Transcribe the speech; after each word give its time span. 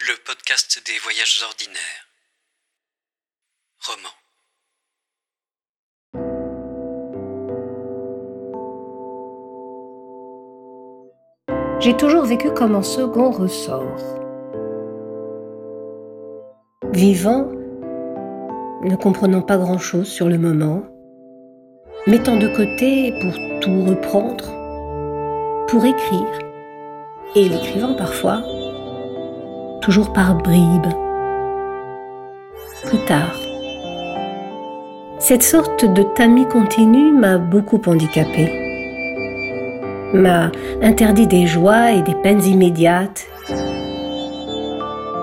le 0.00 0.14
podcast 0.26 0.82
des 0.84 0.98
voyages 0.98 1.42
ordinaires. 1.42 2.06
Roman. 3.80 4.10
J'ai 11.80 11.96
toujours 11.96 12.24
vécu 12.24 12.52
comme 12.52 12.74
en 12.74 12.82
second 12.82 13.30
ressort. 13.30 14.20
Vivant, 16.92 17.50
ne 18.82 18.96
comprenant 18.96 19.42
pas 19.42 19.56
grand-chose 19.56 20.08
sur 20.08 20.28
le 20.28 20.36
moment, 20.36 20.82
mettant 22.06 22.36
de 22.36 22.48
côté 22.48 23.12
pour 23.22 23.32
tout 23.60 23.84
reprendre, 23.84 24.44
pour 25.68 25.84
écrire, 25.86 26.38
et 27.34 27.48
l'écrivant 27.48 27.94
parfois, 27.94 28.42
toujours 29.86 30.12
par 30.12 30.34
bribes. 30.34 30.92
Plus 32.86 32.98
tard, 33.06 33.36
cette 35.20 35.44
sorte 35.44 35.84
de 35.84 36.02
tamis 36.02 36.48
continu 36.48 37.12
m'a 37.12 37.38
beaucoup 37.38 37.80
handicapé, 37.86 38.50
m'a 40.12 40.50
interdit 40.82 41.28
des 41.28 41.46
joies 41.46 41.92
et 41.92 42.02
des 42.02 42.16
peines 42.16 42.42
immédiates 42.44 43.28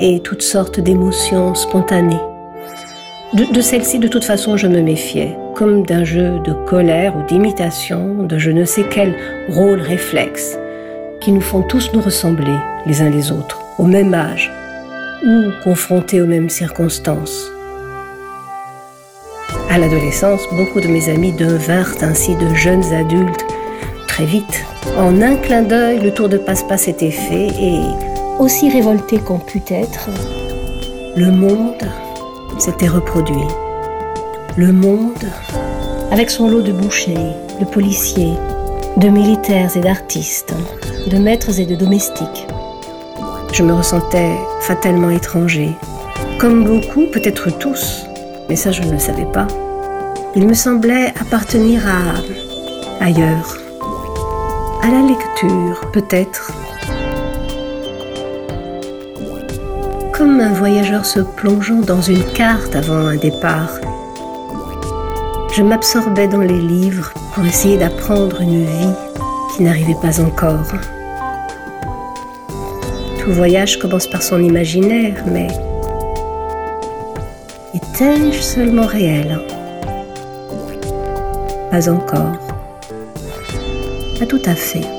et 0.00 0.20
toutes 0.20 0.40
sortes 0.40 0.80
d'émotions 0.80 1.54
spontanées. 1.54 2.22
De, 3.34 3.52
de 3.52 3.60
celles-ci, 3.60 3.98
de 3.98 4.08
toute 4.08 4.24
façon, 4.24 4.56
je 4.56 4.68
me 4.68 4.80
méfiais, 4.80 5.36
comme 5.54 5.84
d'un 5.84 6.04
jeu 6.04 6.38
de 6.38 6.54
colère 6.64 7.14
ou 7.14 7.22
d'imitation, 7.26 8.22
de 8.22 8.38
je 8.38 8.50
ne 8.50 8.64
sais 8.64 8.86
quel 8.88 9.16
rôle 9.50 9.82
réflexe, 9.82 10.58
qui 11.20 11.32
nous 11.32 11.42
font 11.42 11.60
tous 11.60 11.92
nous 11.92 12.00
ressembler 12.00 12.56
les 12.86 13.02
uns 13.02 13.10
les 13.10 13.32
autres, 13.32 13.65
au 13.78 13.84
même 13.84 14.14
âge, 14.14 14.50
ou 15.24 15.50
confrontés 15.64 16.20
aux 16.20 16.26
mêmes 16.26 16.50
circonstances. 16.50 17.50
À 19.70 19.78
l'adolescence, 19.78 20.42
beaucoup 20.52 20.80
de 20.80 20.88
mes 20.88 21.08
amis 21.08 21.32
devinrent 21.32 21.96
ainsi 22.02 22.34
de 22.36 22.54
jeunes 22.54 22.92
adultes 22.92 23.44
très 24.06 24.24
vite. 24.24 24.64
En 24.96 25.20
un 25.20 25.36
clin 25.36 25.62
d'œil, 25.62 26.00
le 26.00 26.14
tour 26.14 26.28
de 26.28 26.38
passe-passe 26.38 26.88
était 26.88 27.10
fait 27.10 27.48
et, 27.48 27.80
aussi 28.38 28.70
révolté 28.70 29.18
qu'on 29.18 29.38
pût 29.38 29.62
être, 29.68 30.08
le 31.16 31.30
monde 31.30 31.84
s'était 32.58 32.88
reproduit. 32.88 33.36
Le 34.56 34.72
monde, 34.72 35.24
avec 36.10 36.30
son 36.30 36.48
lot 36.48 36.62
de 36.62 36.72
bouchers, 36.72 37.34
de 37.60 37.66
policiers, 37.66 38.34
de 38.96 39.08
militaires 39.08 39.76
et 39.76 39.80
d'artistes, 39.80 40.54
de 41.10 41.18
maîtres 41.18 41.60
et 41.60 41.66
de 41.66 41.74
domestiques. 41.74 42.46
Je 43.56 43.62
me 43.62 43.72
ressentais 43.72 44.36
fatalement 44.60 45.08
étranger. 45.08 45.70
Comme 46.38 46.64
beaucoup, 46.64 47.06
peut-être 47.06 47.48
tous, 47.48 48.04
mais 48.50 48.56
ça 48.56 48.70
je 48.70 48.82
ne 48.82 48.92
le 48.92 48.98
savais 48.98 49.24
pas. 49.24 49.46
Il 50.34 50.46
me 50.46 50.52
semblait 50.52 51.14
appartenir 51.18 51.80
à 51.88 53.02
ailleurs. 53.02 53.56
À 54.82 54.88
la 54.88 55.00
lecture, 55.00 55.90
peut-être. 55.90 56.52
Comme 60.12 60.38
un 60.40 60.52
voyageur 60.52 61.06
se 61.06 61.20
plongeant 61.20 61.80
dans 61.80 62.02
une 62.02 62.24
carte 62.34 62.76
avant 62.76 63.06
un 63.06 63.16
départ. 63.16 63.80
Je 65.54 65.62
m'absorbais 65.62 66.28
dans 66.28 66.42
les 66.42 66.60
livres 66.60 67.14
pour 67.32 67.46
essayer 67.46 67.78
d'apprendre 67.78 68.42
une 68.42 68.66
vie 68.66 68.94
qui 69.56 69.62
n'arrivait 69.62 69.96
pas 70.02 70.20
encore. 70.20 70.74
Tout 73.26 73.32
voyage 73.32 73.76
commence 73.76 74.06
par 74.06 74.22
son 74.22 74.40
imaginaire, 74.40 75.24
mais 75.26 75.48
était-je 77.74 78.40
seulement 78.40 78.86
réel 78.86 79.40
Pas 81.72 81.88
encore. 81.88 82.38
Pas 84.20 84.26
tout 84.26 84.42
à 84.46 84.54
fait. 84.54 84.95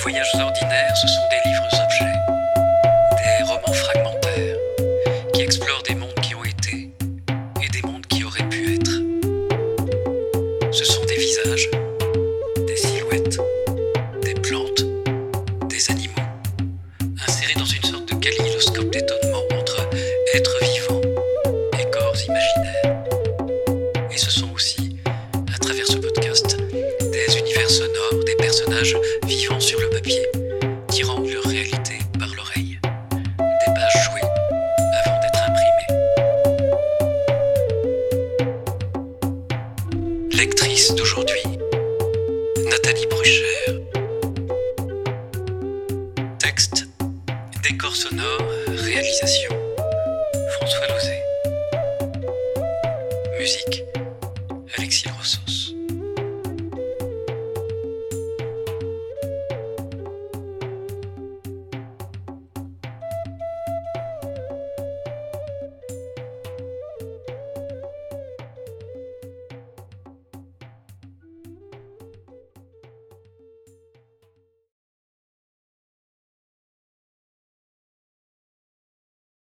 Voyages 0.00 0.34
ordinaires, 0.40 0.96
ce 0.96 1.06
sont 1.06 1.28
des 1.30 1.50
livres-objets, 1.50 2.18
des 3.18 3.44
romans 3.44 3.72
fragmentaires, 3.72 4.56
qui 5.34 5.42
explorent 5.42 5.82
des 5.82 5.94
mondes 5.94 6.18
qui 6.22 6.34
ont 6.34 6.44
été 6.44 6.90
et 7.62 7.68
des 7.68 7.82
mondes 7.82 8.06
qui 8.06 8.24
auraient 8.24 8.48
pu 8.48 8.74
être. 8.74 8.92
Ce 10.72 10.84
sont 10.84 11.04
des 11.04 11.16
visages, 11.16 11.68
des 12.66 12.76
silhouettes, 12.76 13.40
des 14.22 14.34
plantes, 14.34 14.84
des 15.68 15.90
animaux, 15.90 16.14
insérés 17.28 17.58
dans 17.58 17.66
une 17.66 17.82
sorte 17.82 18.08
de 18.08 18.14
kaléidoscope 18.14 18.90
d'étonnement 18.90 19.42
entre 19.58 19.86
êtres 20.34 20.58
vivants 20.62 21.02
et 21.78 21.90
corps 21.90 22.16
imaginaires. 22.26 23.04
Et 24.10 24.16
ce 24.16 24.30
sont 24.30 24.50
aussi, 24.54 24.96
à 25.54 25.58
travers 25.58 25.86
ce 25.86 25.98
podcast, 25.98 26.56
des 27.02 27.38
univers 27.38 27.68
sonores, 27.68 28.24
des 28.24 28.36
personnages 28.36 28.96
papier, 30.00 30.26
qui 30.88 31.02
rendent 31.02 31.28
leur 31.28 31.44
réalité 31.44 31.98
par 32.18 32.28
l'oreille. 32.34 32.78
Des 33.10 33.72
pages 33.74 34.04
jouées 34.04 34.28
avant 35.04 35.20
d'être 35.20 35.42
imprimées. 35.46 35.92
Lectrice 40.32 40.94
d'aujourd'hui, 40.94 41.42
Nathalie 42.70 43.06
Bruchère. 43.10 43.74
Texte, 46.38 46.88
décor 47.62 47.94
sonore, 47.94 48.40
réalisation, 48.68 49.52
François 50.52 50.86
Lauzet. 50.88 51.22
Musique. 53.38 53.79